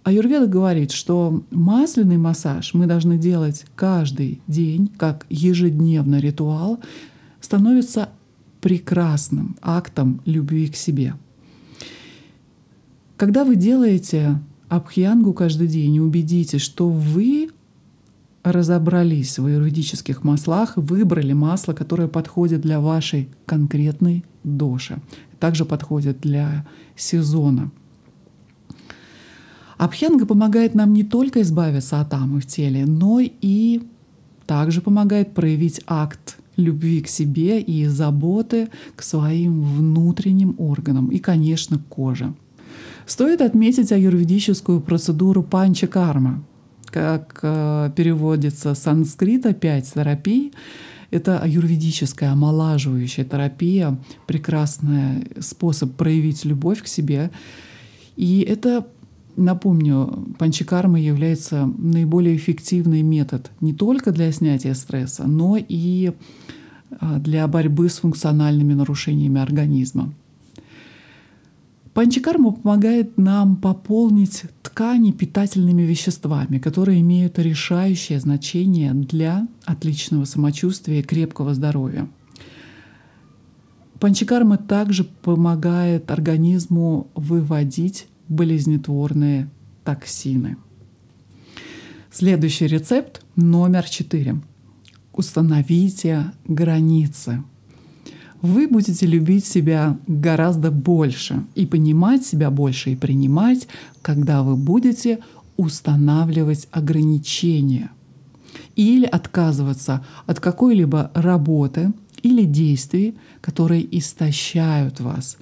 Аюрведа 0.03 0.45
говорит, 0.45 0.91
что 0.91 1.43
масляный 1.49 2.17
массаж 2.17 2.75
мы 2.75 2.85
должны 2.85 3.17
делать 3.17 3.65
каждый 3.75 4.39
день, 4.45 4.87
как 4.97 5.25
ежедневный 5.31 6.19
ритуал, 6.19 6.79
становится 7.41 8.09
прекрасным 8.61 9.55
актом 9.63 10.21
любви 10.25 10.67
к 10.67 10.75
себе. 10.75 11.15
Когда 13.17 13.43
вы 13.43 13.55
делаете 13.55 14.39
абхьянгу 14.69 15.33
каждый 15.33 15.67
день, 15.67 15.97
убедитесь, 15.97 16.61
что 16.61 16.87
вы 16.87 17.49
разобрались 18.45 19.39
в 19.39 19.45
аюрведических 19.45 20.23
маслах, 20.23 20.77
выбрали 20.77 21.33
масло, 21.33 21.73
которое 21.73 22.07
подходит 22.07 22.61
для 22.61 22.79
вашей 22.79 23.29
конкретной 23.45 24.23
доши, 24.43 25.01
также 25.39 25.65
подходит 25.65 26.21
для 26.21 26.65
сезона. 26.95 27.71
Абхьянга 29.77 30.25
помогает 30.25 30.73
нам 30.73 30.93
не 30.93 31.03
только 31.03 31.41
избавиться 31.41 31.99
от 31.99 32.13
амы 32.13 32.39
в 32.39 32.45
теле, 32.45 32.85
но 32.85 33.19
и 33.19 33.81
также 34.45 34.81
помогает 34.81 35.33
проявить 35.33 35.81
акт 35.87 36.37
любви 36.55 37.01
к 37.01 37.09
себе 37.09 37.59
и 37.59 37.85
заботы 37.87 38.69
к 38.95 39.03
своим 39.03 39.61
внутренним 39.61 40.55
органам 40.57 41.09
и, 41.09 41.17
конечно, 41.17 41.79
коже. 41.89 42.33
Стоит 43.05 43.41
отметить 43.41 43.91
аюрведическую 43.91 44.79
процедуру 44.79 45.43
панча-карма, 45.43 46.43
как 46.89 47.39
э, 47.41 47.91
переводится 47.95 48.73
с 48.73 48.79
санскрита 48.79 49.53
«пять 49.53 49.91
терапий». 49.93 50.53
Это 51.11 51.39
аюрведическая 51.39 52.31
омолаживающая 52.31 53.23
терапия, 53.25 53.97
прекрасный 54.27 55.27
способ 55.39 55.93
проявить 55.93 56.43
любовь 56.45 56.81
к 56.81 56.87
себе. 56.87 57.31
И 58.15 58.41
это, 58.41 58.87
напомню, 59.37 60.25
панчакарма 60.39 60.99
является 60.99 61.71
наиболее 61.77 62.35
эффективный 62.35 63.01
метод 63.01 63.51
не 63.61 63.73
только 63.73 64.11
для 64.11 64.31
снятия 64.31 64.73
стресса, 64.73 65.25
но 65.25 65.57
и 65.57 66.11
э, 66.89 67.17
для 67.19 67.47
борьбы 67.47 67.89
с 67.89 67.99
функциональными 67.99 68.73
нарушениями 68.73 69.39
организма. 69.39 70.13
Панчакарма 71.95 72.51
помогает 72.51 73.17
нам 73.17 73.55
пополнить 73.55 74.43
ткани 74.61 75.13
питательными 75.13 75.83
веществами, 75.83 76.59
которые 76.59 76.99
имеют 76.99 77.39
решающее 77.39 78.19
значение 78.19 78.93
для 78.93 79.47
отличного 79.63 80.25
самочувствия 80.25 80.99
и 80.99 81.03
крепкого 81.03 81.53
здоровья. 81.53 82.09
Панчакарма 84.01 84.57
также 84.57 85.05
помогает 85.05 86.11
организму 86.11 87.07
выводить 87.15 88.07
болезнетворные 88.27 89.49
токсины. 89.85 90.57
Следующий 92.11 92.67
рецепт 92.67 93.23
номер 93.37 93.87
четыре. 93.87 94.41
Установите 95.13 96.33
границы– 96.45 97.41
вы 98.45 98.67
будете 98.67 99.05
любить 99.07 99.45
себя 99.45 99.97
гораздо 100.07 100.71
больше 100.71 101.43
и 101.55 101.65
понимать 101.65 102.25
себя 102.25 102.51
больше 102.51 102.91
и 102.91 102.95
принимать, 102.95 103.67
когда 104.01 104.43
вы 104.43 104.55
будете 104.55 105.19
устанавливать 105.57 106.67
ограничения 106.71 107.91
или 108.75 109.05
отказываться 109.05 110.05
от 110.27 110.39
какой-либо 110.39 111.11
работы 111.13 111.91
или 112.21 112.43
действий, 112.45 113.15
которые 113.41 113.83
истощают 113.97 114.99
вас 114.99 115.37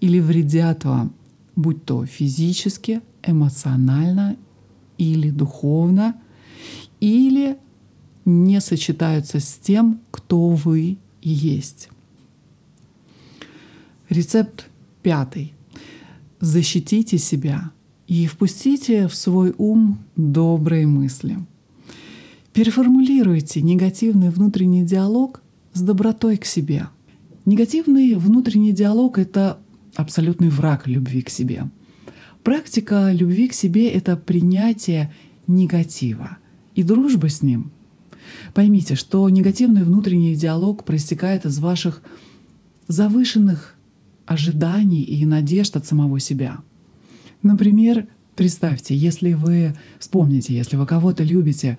или 0.00 0.18
вредят 0.18 0.84
вам, 0.84 1.12
будь 1.54 1.84
то 1.84 2.06
физически, 2.06 3.02
эмоционально 3.22 4.36
или 4.96 5.30
духовно, 5.30 6.16
или 7.00 7.56
не 8.24 8.60
сочетаются 8.60 9.38
с 9.38 9.54
тем, 9.58 10.00
кто 10.10 10.48
вы 10.50 10.98
есть. 11.22 11.88
Рецепт 14.08 14.70
пятый. 15.02 15.52
Защитите 16.40 17.18
себя 17.18 17.72
и 18.06 18.26
впустите 18.26 19.06
в 19.06 19.14
свой 19.14 19.54
ум 19.58 19.98
добрые 20.16 20.86
мысли. 20.86 21.38
Переформулируйте 22.54 23.60
негативный 23.60 24.30
внутренний 24.30 24.84
диалог 24.84 25.42
с 25.74 25.82
добротой 25.82 26.38
к 26.38 26.46
себе. 26.46 26.88
Негативный 27.44 28.14
внутренний 28.14 28.72
диалог— 28.72 29.18
это 29.20 29.58
абсолютный 29.94 30.48
враг 30.48 30.86
любви 30.86 31.20
к 31.20 31.28
себе. 31.28 31.70
Практика 32.42 33.12
любви 33.12 33.48
к 33.48 33.52
себе— 33.52 33.88
это 33.90 34.16
принятие 34.16 35.12
негатива 35.46 36.38
и 36.74 36.82
дружба 36.82 37.28
с 37.28 37.42
ним. 37.42 37.72
Поймите, 38.54 38.94
что 38.94 39.28
негативный 39.28 39.82
внутренний 39.82 40.34
диалог 40.34 40.84
проистекает 40.84 41.44
из 41.44 41.58
ваших 41.58 42.02
завышенных 42.86 43.77
ожиданий 44.28 45.02
и 45.02 45.24
надежд 45.24 45.76
от 45.76 45.86
самого 45.86 46.20
себя. 46.20 46.58
Например, 47.42 48.06
представьте, 48.36 48.94
если 48.94 49.32
вы 49.32 49.74
вспомните, 49.98 50.54
если 50.54 50.76
вы 50.76 50.86
кого-то 50.86 51.24
любите, 51.24 51.78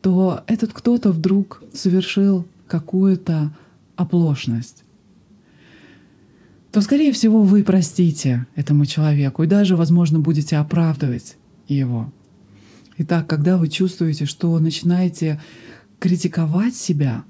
то 0.00 0.42
этот 0.46 0.72
кто-то 0.72 1.10
вдруг 1.10 1.62
совершил 1.72 2.46
какую-то 2.68 3.52
оплошность, 3.96 4.84
то, 6.70 6.80
скорее 6.82 7.12
всего, 7.12 7.42
вы 7.42 7.64
простите 7.64 8.46
этому 8.54 8.86
человеку 8.86 9.42
и 9.42 9.48
даже, 9.48 9.74
возможно, 9.74 10.20
будете 10.20 10.56
оправдывать 10.56 11.36
его. 11.66 12.12
Итак, 12.98 13.26
когда 13.26 13.56
вы 13.56 13.68
чувствуете, 13.68 14.26
что 14.26 14.56
начинаете 14.58 15.40
критиковать 15.98 16.76
себя, 16.76 17.24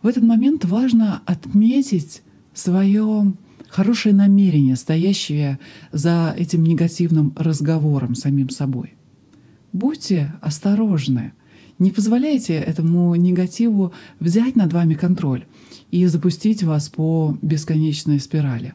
в 0.00 0.06
этот 0.06 0.22
момент 0.22 0.64
важно 0.64 1.22
отметить 1.26 2.22
свое 2.54 3.34
хорошее 3.72 4.14
намерение, 4.14 4.76
стоящее 4.76 5.58
за 5.92 6.34
этим 6.36 6.62
негативным 6.62 7.32
разговором 7.36 8.14
самим 8.14 8.50
собой. 8.50 8.94
Будьте 9.72 10.34
осторожны. 10.42 11.32
Не 11.78 11.90
позволяйте 11.90 12.52
этому 12.52 13.14
негативу 13.14 13.94
взять 14.20 14.56
над 14.56 14.74
вами 14.74 14.92
контроль 14.92 15.46
и 15.90 16.04
запустить 16.04 16.62
вас 16.62 16.90
по 16.90 17.36
бесконечной 17.40 18.20
спирали. 18.20 18.74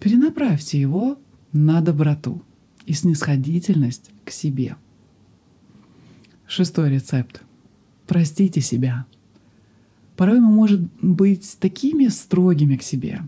Перенаправьте 0.00 0.80
его 0.80 1.18
на 1.52 1.80
доброту 1.80 2.42
и 2.84 2.94
снисходительность 2.94 4.10
к 4.24 4.32
себе. 4.32 4.74
Шестой 6.48 6.90
рецепт. 6.90 7.42
Простите 8.08 8.60
себя. 8.60 9.06
Порой 10.16 10.40
мы 10.40 10.50
можем 10.50 10.90
быть 11.00 11.56
такими 11.60 12.08
строгими 12.08 12.76
к 12.76 12.82
себе, 12.82 13.20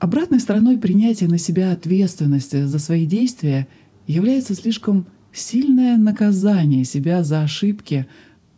Обратной 0.00 0.40
стороной 0.40 0.78
принятия 0.78 1.28
на 1.28 1.36
себя 1.36 1.72
ответственности 1.72 2.64
за 2.64 2.78
свои 2.78 3.04
действия 3.04 3.68
является 4.06 4.54
слишком 4.54 5.06
сильное 5.30 5.98
наказание 5.98 6.84
себя 6.84 7.22
за 7.22 7.42
ошибки 7.42 8.06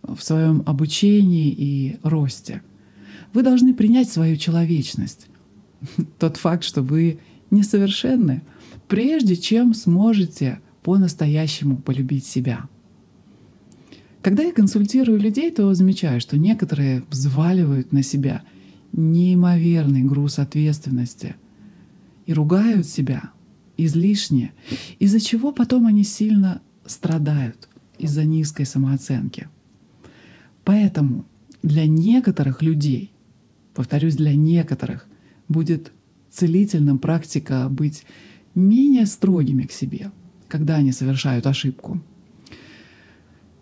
в 0.02 0.20
своем 0.22 0.62
обучении 0.66 1.48
и 1.50 1.98
росте. 2.04 2.62
Вы 3.34 3.42
должны 3.42 3.74
принять 3.74 4.08
свою 4.08 4.36
человечность, 4.36 5.26
тот 6.20 6.36
факт, 6.36 6.62
что 6.62 6.80
вы 6.80 7.18
несовершенны, 7.50 8.42
прежде 8.86 9.34
чем 9.34 9.74
сможете 9.74 10.60
по-настоящему 10.84 11.76
полюбить 11.76 12.24
себя. 12.24 12.68
Когда 14.22 14.44
я 14.44 14.52
консультирую 14.52 15.18
людей, 15.18 15.50
то 15.50 15.74
замечаю, 15.74 16.20
что 16.20 16.38
некоторые 16.38 17.02
взваливают 17.10 17.90
на 17.90 18.04
себя 18.04 18.42
неимоверный 18.92 20.02
груз 20.02 20.38
ответственности 20.38 21.36
и 22.26 22.32
ругают 22.32 22.86
себя 22.86 23.30
излишне, 23.76 24.52
из-за 24.98 25.20
чего 25.20 25.52
потом 25.52 25.86
они 25.86 26.04
сильно 26.04 26.60
страдают 26.86 27.68
из-за 27.98 28.24
низкой 28.24 28.66
самооценки. 28.66 29.48
Поэтому 30.64 31.24
для 31.62 31.86
некоторых 31.86 32.62
людей, 32.62 33.12
повторюсь, 33.74 34.16
для 34.16 34.34
некоторых, 34.34 35.06
будет 35.48 35.92
целительным 36.30 36.98
практика 36.98 37.68
быть 37.68 38.04
менее 38.54 39.06
строгими 39.06 39.64
к 39.64 39.72
себе, 39.72 40.10
когда 40.48 40.76
они 40.76 40.92
совершают 40.92 41.46
ошибку. 41.46 42.00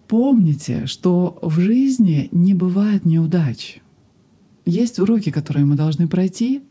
Помните, 0.09 0.87
что 0.87 1.39
в 1.43 1.61
жизни 1.61 2.29
не 2.33 2.55
бывает 2.55 3.05
неудач. 3.05 3.81
Есть 4.65 4.99
уроки, 4.99 5.31
которые 5.31 5.65
мы 5.65 5.77
должны 5.77 6.09
пройти 6.09 6.63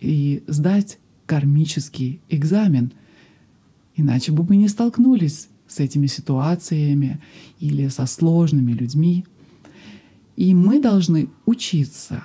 и 0.00 0.42
сдать 0.46 0.98
кармический 1.26 2.20
экзамен. 2.28 2.92
Иначе 3.94 4.32
бы 4.32 4.44
мы 4.44 4.56
не 4.56 4.68
столкнулись 4.68 5.48
с 5.66 5.80
этими 5.80 6.06
ситуациями 6.06 7.20
или 7.60 7.88
со 7.88 8.06
сложными 8.06 8.72
людьми. 8.72 9.24
И 10.36 10.54
мы 10.54 10.80
должны 10.80 11.28
учиться 11.46 12.24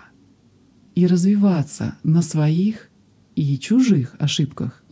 и 0.96 1.08
развиваться 1.08 1.96
на 2.04 2.22
своих 2.22 2.90
и 3.36 3.58
чужих 3.58 4.16
ошибках. 4.20 4.84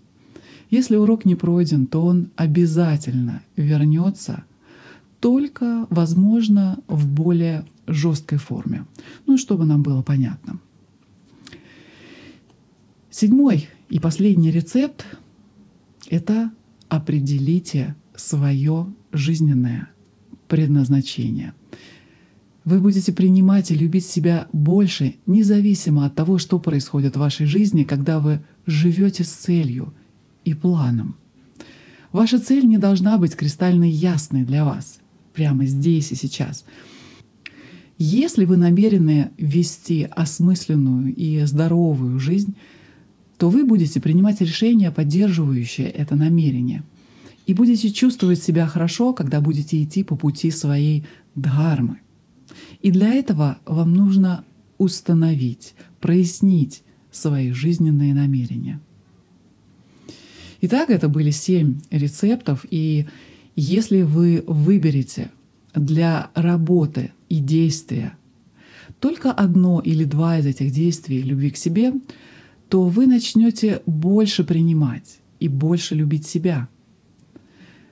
Если 0.70 0.96
урок 0.96 1.26
не 1.26 1.36
пройден, 1.36 1.88
то 1.88 2.06
он 2.06 2.30
обязательно 2.36 3.42
вернется, 3.56 4.44
только, 5.20 5.86
возможно, 5.90 6.80
в 6.88 7.08
более 7.08 7.66
жесткой 7.90 8.38
форме. 8.38 8.86
Ну, 9.28 9.38
чтобы 9.38 9.66
нам 9.66 9.84
было 9.84 10.02
понятно. 10.02 10.60
Седьмой 13.10 13.68
и 13.90 14.00
последний 14.00 14.52
рецепт— 14.52 15.06
это 16.10 16.52
определите 16.90 17.96
свое 18.16 18.88
жизненное 19.12 19.90
предназначение. 20.48 21.54
Вы 22.66 22.80
будете 22.80 23.12
принимать 23.12 23.72
и 23.72 23.76
любить 23.76 24.06
себя 24.06 24.48
больше, 24.54 25.16
независимо 25.26 26.06
от 26.06 26.16
того, 26.16 26.38
что 26.38 26.60
происходит 26.60 27.16
в 27.16 27.20
вашей 27.20 27.46
жизни, 27.46 27.84
когда 27.84 28.20
вы 28.20 28.42
живете 28.66 29.24
с 29.24 29.30
целью 29.30 29.94
и 30.46 30.54
планом. 30.54 31.16
Ваша 32.12 32.40
цель 32.40 32.66
не 32.66 32.78
должна 32.78 33.18
быть 33.18 33.36
кристально 33.36 33.86
ясной 33.86 34.44
для 34.44 34.66
вас 34.66 35.00
прямо 35.34 35.66
здесь 35.66 36.12
и 36.12 36.16
сейчас. 36.16 36.66
Если 38.02 38.46
вы 38.46 38.56
намерены 38.56 39.32
вести 39.38 40.08
осмысленную 40.10 41.14
и 41.14 41.44
здоровую 41.44 42.18
жизнь, 42.18 42.56
то 43.38 43.50
вы 43.50 43.66
будете 43.66 44.00
принимать 44.00 44.40
решения, 44.40 44.90
поддерживающие 44.90 45.90
это 45.90 46.16
намерение. 46.16 46.84
И 47.46 47.54
будете 47.54 47.90
чувствовать 47.92 48.42
себя 48.42 48.68
хорошо, 48.68 49.14
когда 49.14 49.42
будете 49.42 49.84
идти 49.84 50.06
по 50.06 50.16
пути 50.16 50.50
своей 50.50 51.04
дхармы. 51.36 52.00
И 52.82 52.92
для 52.92 53.14
этого 53.14 53.58
вам 53.66 53.94
нужно 53.94 54.46
установить, 54.78 55.74
прояснить 56.00 56.84
свои 57.12 57.52
жизненные 57.52 58.14
намерения. 58.14 58.80
Итак, 60.62 60.90
это 60.90 61.10
были 61.10 61.32
семь 61.32 61.82
рецептов, 61.92 62.66
и 62.72 63.08
если 63.58 64.04
вы 64.04 64.42
выберете 64.48 65.32
для 65.76 66.32
работы 66.34 67.12
и 67.30 67.40
действия 67.40 68.16
только 69.00 69.32
одно 69.32 69.80
или 69.80 70.04
два 70.04 70.38
из 70.40 70.46
этих 70.46 70.72
действий 70.72 71.22
любви 71.22 71.52
к 71.52 71.58
себе, 71.58 71.94
то 72.68 72.84
вы 72.84 73.08
начнете 73.08 73.82
больше 73.86 74.44
принимать 74.44 75.20
и 75.40 75.48
больше 75.48 75.96
любить 75.96 76.28
себя. 76.28 76.68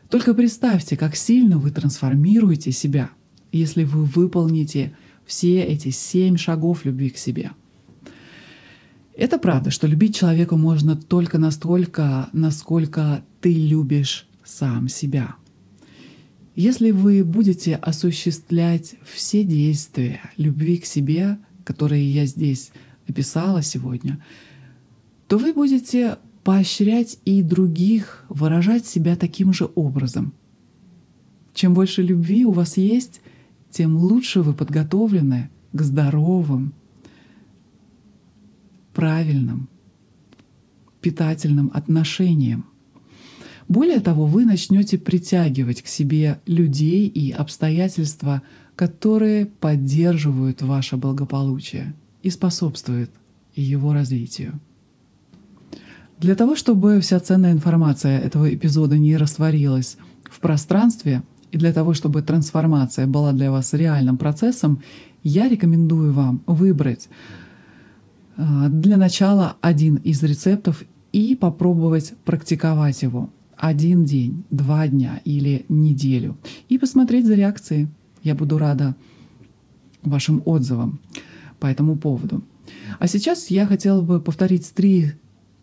Только 0.10 0.34
представьте, 0.34 0.95
как 0.95 1.15
сильно 1.15 1.58
вы 1.58 1.71
трансформируете 1.71 2.71
себя, 2.71 3.10
если 3.52 3.84
вы 3.84 4.06
выполните 4.06 4.95
все 5.26 5.62
эти 5.62 5.89
семь 5.89 6.38
шагов 6.38 6.86
любви 6.86 7.10
к 7.10 7.17
себе. 7.17 7.52
Это 9.15 9.39
правда, 9.39 9.71
что 9.71 9.88
любить 9.88 10.15
человека 10.15 10.56
можно 10.56 10.95
только 10.95 11.38
настолько, 11.38 12.30
насколько 12.34 13.23
ты 13.41 13.52
любишь 13.52 14.28
сам 14.43 14.88
себя. 14.88 15.36
Если 16.58 16.89
вы 16.89 17.24
будете 17.24 17.76
осуществлять 17.76 18.96
все 19.06 19.43
действия 19.43 20.22
любви 20.38 20.80
к 20.80 20.86
себе, 20.86 21.38
которые 21.63 22.12
я 22.12 22.26
здесь 22.26 22.72
описала 23.08 23.62
сегодня, 23.62 24.26
то 25.28 25.38
вы 25.38 25.54
будете 25.54 26.17
поощрять 26.43 27.20
и 27.26 27.43
других 27.43 28.26
выражать 28.28 28.88
себя 28.88 29.15
таким 29.15 29.54
же 29.54 29.70
образом. 29.76 30.34
Чем 31.54 31.76
больше 31.76 32.02
любви 32.02 32.43
у 32.43 32.52
вас 32.54 32.78
есть, 32.78 33.22
тем 33.70 33.96
лучше 33.96 34.41
вы 34.41 34.56
подготовлены 34.56 35.52
к 35.74 35.82
здоровым, 35.84 36.74
правильным, 38.96 39.70
питательным 41.02 41.70
отношениям. 41.72 42.65
Более 43.68 44.00
того, 44.00 44.26
вы 44.26 44.46
начнете 44.46 44.98
притягивать 44.98 45.82
к 45.82 45.88
себе 45.88 46.40
людей 46.46 47.08
и 47.08 47.32
обстоятельства, 47.32 48.42
которые 48.76 49.46
поддерживают 49.46 50.62
ваше 50.62 50.96
благополучие 50.96 51.94
и 52.24 52.30
способствуют 52.30 53.12
его 53.56 53.94
развитию. 53.94 54.60
Для 56.20 56.36
того, 56.36 56.56
чтобы 56.56 57.02
вся 57.02 57.20
ценная 57.20 57.52
информация 57.52 58.20
этого 58.20 58.54
эпизода 58.54 58.98
не 58.98 59.18
растворилась 59.18 59.98
в 60.24 60.40
пространстве, 60.40 61.24
и 61.52 61.58
для 61.58 61.74
того, 61.74 61.94
чтобы 61.94 62.22
трансформация 62.22 63.06
была 63.06 63.34
для 63.34 63.52
вас 63.52 63.74
реальным 63.74 64.18
процессом, 64.18 64.82
я 65.24 65.48
рекомендую 65.50 66.14
вам 66.14 66.42
выбрать 66.48 67.10
а, 68.38 68.70
для 68.70 68.98
начала 68.98 69.58
один 69.62 69.96
из 69.96 70.24
рецептов 70.24 70.84
и 71.12 71.36
попробовать 71.36 72.14
практиковать 72.26 73.02
его 73.02 73.30
один 73.58 74.06
день, 74.06 74.43
два 74.50 74.88
дня 74.88 75.22
или 75.26 75.65
неделю 75.67 76.38
и 76.70 76.78
посмотреть 76.78 77.26
за 77.26 77.36
реакцией. 77.36 77.88
Я 78.24 78.36
буду 78.36 78.58
рада 78.58 78.96
вашим 80.04 80.41
отзывам 80.46 81.00
по 81.60 81.67
этому 81.67 81.98
поводу. 81.98 82.43
А 83.00 83.08
сейчас 83.08 83.50
я 83.50 83.65
хотела 83.65 84.02
бы 84.02 84.20
повторить 84.20 84.72
три 84.74 85.13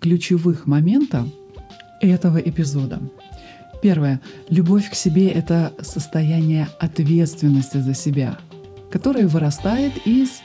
ключевых 0.00 0.66
момента 0.66 1.26
этого 2.00 2.38
эпизода. 2.38 3.00
Первое. 3.83 4.20
Любовь 4.48 4.90
к 4.90 4.94
себе— 4.94 5.28
это 5.30 5.72
состояние 5.80 6.68
ответственности 6.80 7.78
за 7.78 7.94
себя, 7.94 8.38
которое 8.90 9.26
вырастает 9.26 9.92
из 10.07 10.40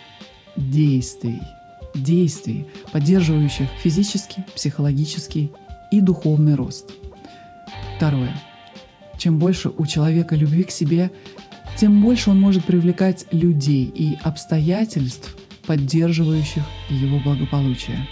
действий, 0.57 1.41
действий, 1.95 2.67
поддерживающих 2.91 3.67
физический, 3.81 4.43
психологический 4.55 5.51
и 5.91 6.01
духовный 6.01 6.55
рост. 6.55 6.91
Второе. 7.99 8.31
Чем 9.17 9.39
больше 9.39 9.71
у 9.77 9.85
человека 9.85 10.33
любви 10.33 10.63
к 10.63 10.71
себе, 10.71 11.12
тем 11.75 12.01
больше 12.01 12.29
он 12.29 12.39
может 12.39 12.63
привлекать 12.63 13.25
людей 13.31 13.91
и 13.93 14.17
обстоятельств, 14.23 15.35
поддерживающих 15.67 16.63
его 16.89 17.19
благополучие. 17.19 18.07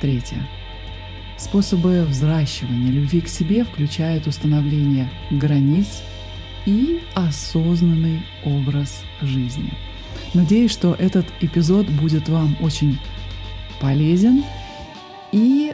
Третье. 0.00 0.38
Способы 1.38 2.02
взращивания 2.02 2.90
любви 2.90 3.20
к 3.20 3.28
себе 3.28 3.62
включают 3.62 4.26
установление 4.26 5.08
границ 5.30 6.02
и 6.66 7.00
осознанный 7.14 8.22
образ 8.44 9.04
жизни. 9.22 9.72
Надеюсь, 10.34 10.72
что 10.72 10.96
этот 10.98 11.26
эпизод 11.40 11.88
будет 11.90 12.28
вам 12.28 12.56
очень 12.60 12.98
полезен. 13.80 14.42
И 15.30 15.72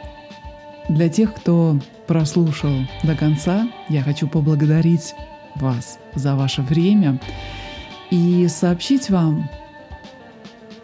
для 0.91 1.09
тех, 1.09 1.33
кто 1.33 1.79
прослушал 2.05 2.73
до 3.03 3.15
конца, 3.15 3.69
я 3.89 4.01
хочу 4.03 4.27
поблагодарить 4.27 5.15
вас 5.55 5.99
за 6.15 6.35
ваше 6.35 6.61
время 6.61 7.19
и 8.09 8.47
сообщить 8.49 9.09
вам 9.09 9.49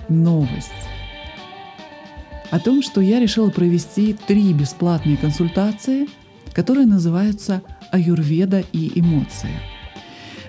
новость 0.07 0.71
о 2.49 2.59
том, 2.59 2.81
что 2.81 3.01
я 3.01 3.19
решила 3.19 3.49
провести 3.49 4.13
три 4.13 4.53
бесплатные 4.53 5.17
консультации, 5.17 6.07
которые 6.53 6.85
называются 6.85 7.61
«Аюрведа 7.91 8.63
и 8.71 8.97
эмоции». 8.99 9.59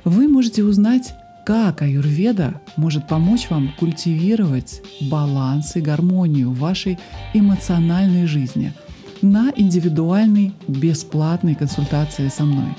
Вы 0.05 0.29
можете 0.29 0.63
узнать, 0.63 1.15
как 1.45 1.83
аюрведа 1.83 2.61
может 2.77 3.09
помочь 3.09 3.51
вам 3.51 3.73
культивировать 3.79 4.81
баланс 5.01 5.75
и 5.75 5.81
гармонию 5.81 6.51
в 6.51 6.59
вашей 6.59 6.99
эмоциональной 7.35 8.27
жизни 8.27 8.73
на 9.23 9.53
индивидуальной 9.55 10.53
бесплатной 10.67 11.55
консультации 11.55 12.29
со 12.29 12.45
мной. 12.45 12.75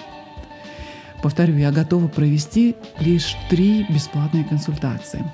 Повторю, 1.22 1.58
я 1.58 1.72
готова 1.72 2.08
провести 2.08 2.76
лишь 3.00 3.36
три 3.50 3.86
бесплатные 3.90 4.44
консультации– 4.44 5.24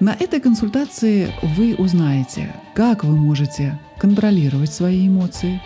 на 0.00 0.16
этой 0.18 0.40
консультации 0.40 1.30
вы 1.42 1.74
узнаете, 1.74 2.54
как 2.72 3.04
вы 3.04 3.14
можете 3.18 3.78
контролировать 3.98 4.72
свои 4.72 5.06
эмоции, 5.06 5.60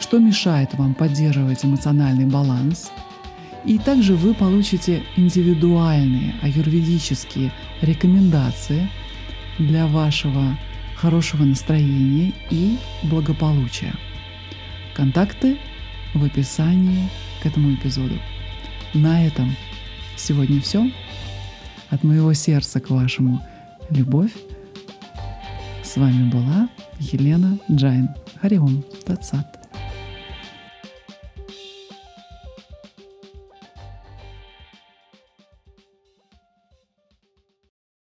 что 0.00 0.18
мешает 0.18 0.74
вам 0.74 0.92
поддерживать 0.94 1.64
эмоциональный 1.64 2.24
баланс. 2.24 2.90
И 3.64 3.78
также 3.78 4.16
вы 4.16 4.34
получите 4.34 5.04
индивидуальные 5.16 6.34
аюрведические 6.42 7.52
рекомендации 7.80 8.90
для 9.60 9.86
вашего 9.86 10.58
хорошего 11.00 11.44
настроения 11.44 12.34
и 12.50 12.78
благополучия. 13.04 13.94
Контакты 14.94 15.58
в 16.12 16.22
описании 16.22 17.08
к 17.42 17.46
этому 17.46 17.74
эпизоду. 17.74 18.16
На 18.92 19.26
этом 19.26 19.56
сегодня 20.16 20.60
все. 20.60 20.90
От 21.88 22.04
моего 22.04 22.34
сердца 22.34 22.80
к 22.80 22.90
вашему 22.90 23.40
любовь. 23.88 24.32
С 25.82 25.96
вами 25.96 26.30
была 26.30 26.68
Елена 26.98 27.58
Джайн. 27.70 28.10
Хариом 28.40 28.84
Тацат. 29.06 29.59